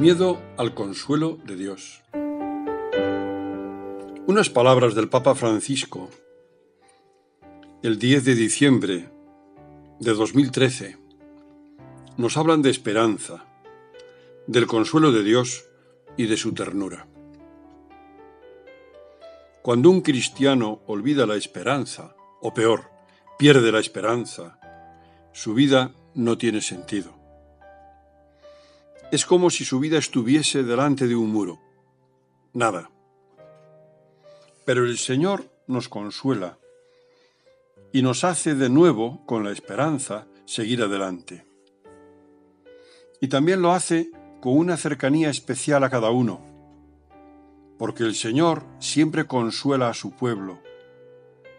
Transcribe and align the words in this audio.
Miedo 0.00 0.40
al 0.56 0.72
consuelo 0.72 1.36
de 1.44 1.56
Dios. 1.56 2.02
Unas 4.26 4.48
palabras 4.48 4.94
del 4.94 5.10
Papa 5.10 5.34
Francisco 5.34 6.08
el 7.82 7.98
10 7.98 8.24
de 8.24 8.34
diciembre 8.34 9.10
de 9.98 10.14
2013 10.14 10.96
nos 12.16 12.38
hablan 12.38 12.62
de 12.62 12.70
esperanza, 12.70 13.44
del 14.46 14.66
consuelo 14.66 15.12
de 15.12 15.22
Dios 15.22 15.66
y 16.16 16.24
de 16.24 16.38
su 16.38 16.54
ternura. 16.54 17.06
Cuando 19.60 19.90
un 19.90 20.00
cristiano 20.00 20.80
olvida 20.86 21.26
la 21.26 21.36
esperanza, 21.36 22.16
o 22.40 22.54
peor, 22.54 22.90
pierde 23.38 23.70
la 23.70 23.80
esperanza, 23.80 24.58
su 25.34 25.52
vida 25.52 25.92
no 26.14 26.38
tiene 26.38 26.62
sentido. 26.62 27.19
Es 29.10 29.26
como 29.26 29.50
si 29.50 29.64
su 29.64 29.80
vida 29.80 29.98
estuviese 29.98 30.62
delante 30.62 31.08
de 31.08 31.16
un 31.16 31.30
muro. 31.32 31.60
Nada. 32.52 32.90
Pero 34.64 34.84
el 34.84 34.98
Señor 34.98 35.50
nos 35.66 35.88
consuela 35.88 36.58
y 37.92 38.02
nos 38.02 38.22
hace 38.22 38.54
de 38.54 38.68
nuevo, 38.68 39.24
con 39.26 39.42
la 39.42 39.50
esperanza, 39.50 40.26
seguir 40.44 40.82
adelante. 40.82 41.44
Y 43.20 43.28
también 43.28 43.62
lo 43.62 43.72
hace 43.72 44.10
con 44.40 44.56
una 44.56 44.76
cercanía 44.76 45.28
especial 45.28 45.82
a 45.82 45.90
cada 45.90 46.10
uno, 46.10 46.40
porque 47.78 48.04
el 48.04 48.14
Señor 48.14 48.64
siempre 48.78 49.26
consuela 49.26 49.88
a 49.88 49.94
su 49.94 50.12
pueblo 50.12 50.60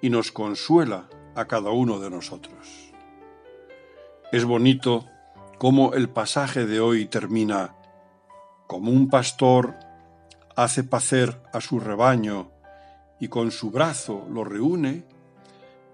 y 0.00 0.10
nos 0.10 0.30
consuela 0.30 1.08
a 1.34 1.46
cada 1.46 1.70
uno 1.70 1.98
de 1.98 2.10
nosotros. 2.10 2.92
Es 4.30 4.44
bonito 4.44 5.06
cómo 5.62 5.94
el 5.94 6.08
pasaje 6.08 6.66
de 6.66 6.80
hoy 6.80 7.06
termina 7.06 7.76
como 8.66 8.90
un 8.90 9.08
pastor 9.08 9.76
hace 10.56 10.82
pacer 10.82 11.40
a 11.52 11.60
su 11.60 11.78
rebaño 11.78 12.50
y 13.20 13.28
con 13.28 13.52
su 13.52 13.70
brazo 13.70 14.26
lo 14.28 14.42
reúne, 14.42 15.04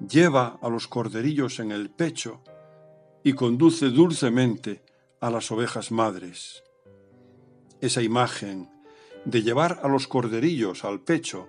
lleva 0.01 0.59
a 0.63 0.71
los 0.71 0.89
corderillos 0.89 1.61
en 1.61 1.71
el 1.71 1.91
pecho 1.91 2.41
y 3.23 3.35
conduce 3.35 3.91
dulcemente 3.91 4.83
a 5.21 5.29
las 5.29 5.53
ovejas 5.53 5.93
madres. 5.93 6.65
Esa 7.83 8.01
imagen 8.01 8.71
de 9.27 9.43
llevar 9.43 9.81
a 9.83 9.89
los 9.89 10.09
corderillos 10.09 10.87
al 10.87 11.01
pecho 11.01 11.47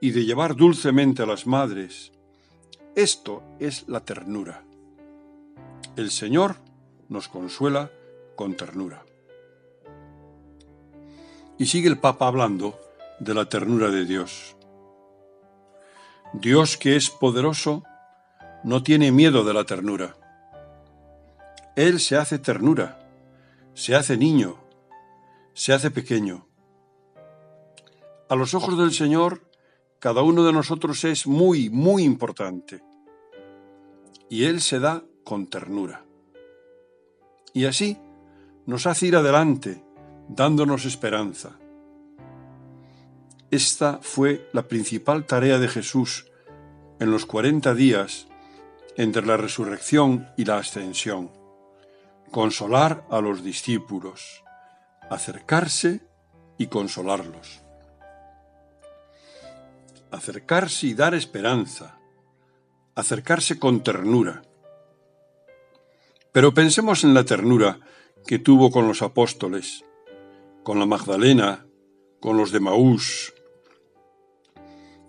y 0.00 0.12
de 0.12 0.24
llevar 0.24 0.56
dulcemente 0.56 1.24
a 1.24 1.26
las 1.26 1.46
madres, 1.46 2.10
esto 2.96 3.42
es 3.60 3.86
la 3.86 4.02
ternura. 4.02 4.64
El 5.94 6.10
Señor 6.10 6.66
nos 7.08 7.28
consuela 7.28 7.90
con 8.36 8.54
ternura. 8.54 9.04
Y 11.58 11.66
sigue 11.66 11.88
el 11.88 11.98
Papa 11.98 12.28
hablando 12.28 12.78
de 13.18 13.34
la 13.34 13.48
ternura 13.48 13.90
de 13.90 14.04
Dios. 14.04 14.56
Dios 16.32 16.76
que 16.76 16.96
es 16.96 17.10
poderoso 17.10 17.82
no 18.62 18.82
tiene 18.82 19.10
miedo 19.10 19.44
de 19.44 19.54
la 19.54 19.64
ternura. 19.64 20.16
Él 21.74 22.00
se 22.00 22.16
hace 22.16 22.38
ternura, 22.38 22.98
se 23.74 23.94
hace 23.94 24.16
niño, 24.16 24.58
se 25.54 25.72
hace 25.72 25.90
pequeño. 25.90 26.46
A 28.28 28.36
los 28.36 28.52
ojos 28.54 28.78
del 28.78 28.92
Señor, 28.92 29.42
cada 29.98 30.22
uno 30.22 30.44
de 30.44 30.52
nosotros 30.52 31.02
es 31.04 31.26
muy, 31.26 31.70
muy 31.70 32.04
importante. 32.04 32.82
Y 34.28 34.44
Él 34.44 34.60
se 34.60 34.78
da 34.78 35.02
con 35.24 35.46
ternura 35.46 36.07
y 37.58 37.64
así 37.66 37.98
nos 38.66 38.86
hace 38.86 39.06
ir 39.06 39.16
adelante, 39.16 39.82
dándonos 40.28 40.84
esperanza. 40.84 41.58
Esta 43.50 43.98
fue 44.00 44.48
la 44.52 44.68
principal 44.68 45.26
tarea 45.26 45.58
de 45.58 45.66
Jesús 45.66 46.26
en 47.00 47.10
los 47.10 47.26
cuarenta 47.26 47.74
días 47.74 48.28
entre 48.96 49.26
la 49.26 49.36
resurrección 49.36 50.28
y 50.36 50.44
la 50.44 50.58
ascensión, 50.58 51.32
consolar 52.30 53.04
a 53.10 53.20
los 53.20 53.42
discípulos, 53.42 54.44
acercarse 55.10 56.06
y 56.58 56.68
consolarlos. 56.68 57.60
Acercarse 60.12 60.86
y 60.86 60.94
dar 60.94 61.12
esperanza, 61.16 61.98
acercarse 62.94 63.58
con 63.58 63.82
ternura, 63.82 64.42
pero 66.38 66.54
pensemos 66.54 67.02
en 67.02 67.14
la 67.14 67.24
ternura 67.24 67.80
que 68.24 68.38
tuvo 68.38 68.70
con 68.70 68.86
los 68.86 69.02
apóstoles, 69.02 69.84
con 70.62 70.78
la 70.78 70.86
Magdalena, 70.86 71.66
con 72.20 72.36
los 72.36 72.52
de 72.52 72.60
Maús. 72.60 73.34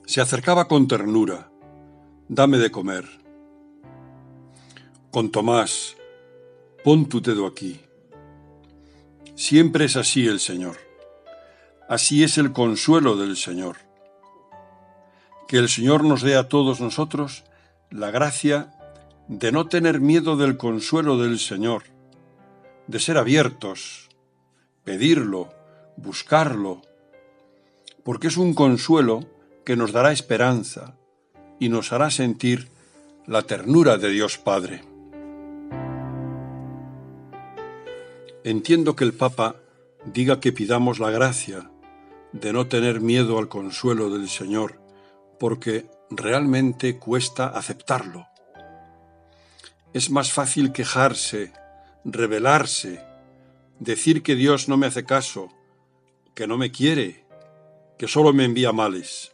Se 0.08 0.22
acercaba 0.22 0.68
con 0.68 0.88
ternura, 0.88 1.52
dame 2.30 2.58
de 2.58 2.72
comer. 2.72 3.06
Con 5.12 5.30
Tomás, 5.30 5.98
pon 6.84 7.08
tu 7.08 7.22
dedo 7.22 7.46
aquí. 7.46 7.80
Siempre 9.36 9.86
es 9.86 9.98
así 9.98 10.26
el 10.26 10.40
Señor. 10.40 10.78
Así 11.88 12.24
es 12.24 12.40
el 12.40 12.54
consuelo 12.54 13.18
del 13.18 13.38
Señor. 13.38 13.78
Que 15.48 15.58
el 15.58 15.70
Señor 15.70 16.04
nos 16.06 16.24
dé 16.24 16.36
a 16.36 16.50
todos 16.50 16.82
nosotros 16.82 17.44
la 17.92 18.10
gracia 18.10 18.79
de 19.30 19.52
no 19.52 19.68
tener 19.68 20.02
miedo 20.02 20.38
del 20.38 20.58
consuelo 20.58 21.20
del 21.20 21.38
Señor, 21.38 21.84
de 22.88 23.00
ser 23.00 23.16
abiertos, 23.20 24.10
pedirlo, 24.84 25.54
buscarlo, 25.98 26.82
porque 28.04 28.28
es 28.28 28.38
un 28.38 28.56
consuelo 28.56 29.24
que 29.64 29.76
nos 29.76 29.92
dará 29.92 30.12
esperanza 30.12 30.96
y 31.60 31.70
nos 31.70 31.94
hará 31.94 32.10
sentir 32.10 32.70
la 33.28 33.44
ternura 33.44 33.98
de 34.00 34.10
Dios 34.10 34.40
Padre. 34.40 34.82
Entiendo 38.44 38.96
que 38.96 39.04
el 39.04 39.14
Papa 39.14 39.58
diga 40.06 40.40
que 40.40 40.52
pidamos 40.52 40.98
la 40.98 41.12
gracia 41.12 41.70
de 42.32 42.52
no 42.52 42.66
tener 42.66 43.00
miedo 43.00 43.38
al 43.38 43.48
consuelo 43.48 44.10
del 44.10 44.28
Señor, 44.28 44.82
porque 45.40 45.88
realmente 46.10 46.98
cuesta 46.98 47.46
aceptarlo. 47.46 48.29
Es 49.94 50.12
más 50.12 50.32
fácil 50.32 50.72
quejarse, 50.72 51.52
rebelarse, 52.06 53.04
decir 53.80 54.22
que 54.22 54.36
Dios 54.36 54.70
no 54.70 54.78
me 54.78 54.86
hace 54.86 55.04
caso, 55.04 55.50
que 56.36 56.46
no 56.46 56.58
me 56.58 56.72
quiere, 56.72 57.26
que 57.98 58.08
solo 58.08 58.32
me 58.32 58.46
envía 58.46 58.72
males. 58.72 59.32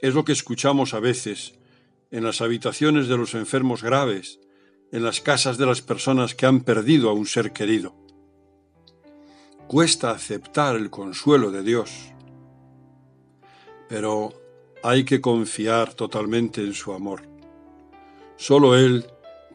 Es 0.00 0.14
lo 0.14 0.24
que 0.24 0.32
escuchamos 0.32 0.94
a 0.94 1.00
veces 1.00 1.54
en 2.10 2.24
las 2.24 2.40
habitaciones 2.40 3.08
de 3.08 3.18
los 3.18 3.34
enfermos 3.34 3.82
graves, 3.82 4.40
en 4.92 5.04
las 5.04 5.20
casas 5.20 5.58
de 5.58 5.66
las 5.66 5.82
personas 5.82 6.34
que 6.34 6.46
han 6.46 6.60
perdido 6.60 7.10
a 7.10 7.12
un 7.12 7.26
ser 7.26 7.52
querido. 7.52 7.94
Cuesta 9.66 10.10
aceptar 10.10 10.76
el 10.76 10.88
consuelo 10.88 11.50
de 11.50 11.62
Dios, 11.62 11.90
pero 13.90 14.32
hay 14.82 15.04
que 15.04 15.20
confiar 15.20 15.92
totalmente 15.92 16.62
en 16.62 16.72
su 16.72 16.94
amor. 16.94 17.22
Solo 18.36 18.76
Él 18.76 19.06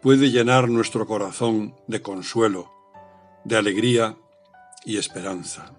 puede 0.04 0.30
llenar 0.30 0.70
nuestro 0.70 1.08
corazón 1.08 1.76
de 1.88 2.02
consuelo, 2.02 2.72
de 3.46 3.58
alegría 3.58 4.18
y 4.86 4.98
esperanza. 4.98 5.74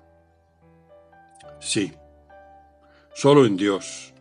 Sí, 1.60 1.92
solo 3.14 3.46
en 3.46 3.56
Dios 3.56 4.14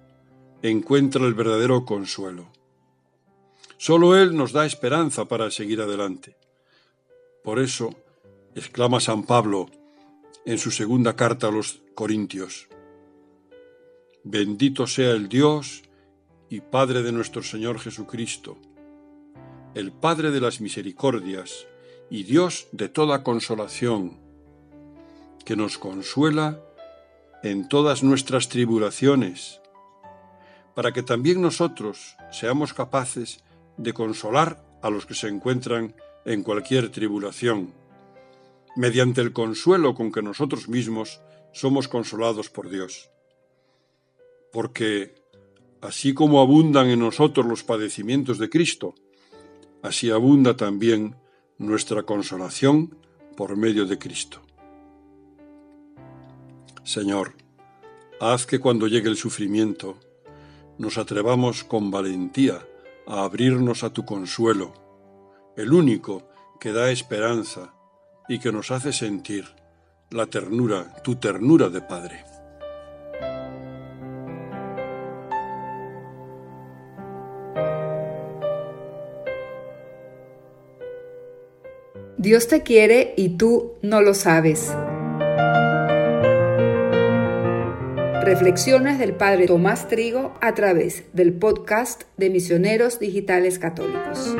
encuentra 0.61 1.25
el 1.25 1.33
verdadero 1.33 1.85
consuelo. 1.85 2.51
Solo 3.77 4.15
Él 4.15 4.35
nos 4.35 4.51
da 4.51 4.65
esperanza 4.65 5.25
para 5.25 5.49
seguir 5.49 5.81
adelante. 5.81 6.35
Por 7.43 7.59
eso, 7.59 7.95
exclama 8.55 8.99
San 8.99 9.23
Pablo 9.23 9.69
en 10.45 10.57
su 10.57 10.69
segunda 10.69 11.15
carta 11.15 11.47
a 11.47 11.51
los 11.51 11.81
Corintios, 11.95 12.67
Bendito 14.25 14.87
sea 14.87 15.11
el 15.11 15.27
Dios 15.27 15.83
y 16.49 16.61
Padre 16.61 17.03
de 17.03 17.11
nuestro 17.11 17.43
Señor 17.43 17.77
Jesucristo, 17.79 18.57
el 19.75 19.91
Padre 19.91 20.31
de 20.31 20.39
las 20.39 20.61
misericordias 20.61 21.67
y 22.09 22.23
Dios 22.23 22.67
de 22.71 22.89
toda 22.89 23.23
consolación, 23.23 24.19
que 25.45 25.55
nos 25.55 25.77
consuela 25.77 26.59
en 27.41 27.67
todas 27.67 28.03
nuestras 28.03 28.49
tribulaciones, 28.49 29.61
para 30.75 30.91
que 30.91 31.03
también 31.03 31.41
nosotros 31.41 32.15
seamos 32.31 32.73
capaces 32.73 33.43
de 33.77 33.93
consolar 33.93 34.63
a 34.81 34.89
los 34.89 35.05
que 35.05 35.15
se 35.15 35.27
encuentran 35.27 35.95
en 36.25 36.43
cualquier 36.43 36.89
tribulación, 36.89 37.73
mediante 38.75 39.21
el 39.21 39.33
consuelo 39.33 39.95
con 39.95 40.11
que 40.11 40.21
nosotros 40.21 40.69
mismos 40.69 41.19
somos 41.51 41.87
consolados 41.87 42.49
por 42.49 42.69
Dios. 42.69 43.09
Porque 44.51 45.15
así 45.81 46.13
como 46.13 46.41
abundan 46.41 46.89
en 46.89 46.99
nosotros 46.99 47.45
los 47.45 47.63
padecimientos 47.63 48.37
de 48.37 48.49
Cristo, 48.49 48.95
así 49.83 50.09
abunda 50.09 50.55
también 50.57 51.15
nuestra 51.59 52.03
consolación 52.03 52.97
por 53.37 53.55
medio 53.55 53.85
de 53.85 53.99
Cristo. 53.99 54.41
Señor, 56.83 57.33
haz 58.19 58.45
que 58.45 58.59
cuando 58.59 58.87
llegue 58.87 59.09
el 59.09 59.17
sufrimiento 59.17 59.99
nos 60.77 60.97
atrevamos 60.97 61.63
con 61.63 61.91
valentía 61.91 62.65
a 63.05 63.23
abrirnos 63.23 63.83
a 63.83 63.91
tu 63.91 64.05
consuelo, 64.05 64.73
el 65.55 65.71
único 65.71 66.27
que 66.59 66.71
da 66.71 66.89
esperanza 66.89 67.73
y 68.27 68.39
que 68.39 68.51
nos 68.51 68.71
hace 68.71 68.93
sentir 68.93 69.45
la 70.09 70.27
ternura, 70.27 70.95
tu 71.03 71.15
ternura 71.15 71.69
de 71.69 71.81
Padre. 71.81 72.32
Dios 82.23 82.47
te 82.47 82.63
quiere 82.63 83.13
y 83.17 83.31
tú 83.35 83.73
no 83.81 84.01
lo 84.01 84.13
sabes. 84.13 84.71
Reflexiones 88.23 88.97
del 88.97 89.11
Padre 89.13 89.45
Tomás 89.45 89.89
Trigo 89.89 90.33
a 90.39 90.53
través 90.53 91.03
del 91.11 91.33
podcast 91.33 92.03
de 92.15 92.29
Misioneros 92.29 92.97
Digitales 92.97 93.59
Católicos. 93.59 94.37